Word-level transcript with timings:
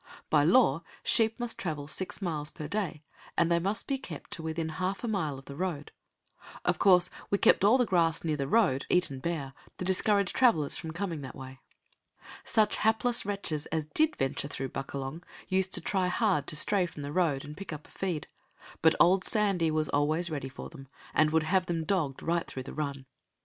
By 0.31 0.43
law, 0.43 0.81
sheep 1.03 1.39
must 1.39 1.59
travel 1.59 1.87
six 1.87 2.23
miles 2.23 2.49
per 2.49 2.67
day, 2.67 3.03
and 3.37 3.51
they 3.51 3.59
must 3.59 3.85
be 3.85 3.99
kept 3.99 4.31
to 4.31 4.41
within 4.41 4.69
half 4.69 5.03
a 5.03 5.07
mile 5.07 5.37
of 5.37 5.45
the 5.45 5.55
road. 5.55 5.91
Of 6.65 6.79
course 6.79 7.11
we 7.29 7.37
kept 7.37 7.63
all 7.63 7.77
the 7.77 7.85
grass 7.85 8.23
near 8.23 8.35
the 8.35 8.47
road 8.47 8.87
eaten 8.89 9.19
bare, 9.19 9.53
to 9.77 9.85
discourage 9.85 10.33
travellers 10.33 10.75
from 10.75 10.89
coming 10.89 11.21
that 11.21 11.35
way. 11.35 11.59
Such 12.43 12.77
hapless 12.77 13.27
wretches 13.27 13.67
as 13.67 13.85
did 13.93 14.15
venture 14.15 14.47
through 14.47 14.69
Buckalong 14.69 15.21
used 15.47 15.71
to 15.75 15.81
try 15.81 16.07
hard 16.07 16.47
to 16.47 16.55
stray 16.55 16.87
from 16.87 17.03
the 17.03 17.13
road 17.13 17.45
and 17.45 17.55
pick 17.55 17.71
up 17.71 17.87
a 17.87 17.91
feed, 17.91 18.27
but 18.81 18.95
old 18.99 19.23
Sandy 19.23 19.69
was 19.69 19.87
always 19.89 20.31
ready 20.31 20.49
for 20.49 20.71
them, 20.71 20.87
and 21.13 21.29
would 21.29 21.43
have 21.43 21.67
them 21.67 21.83
dogged 21.85 22.23
right 22.23 22.47
through 22.47 22.63
the 22.63 22.73
run. 22.73 23.05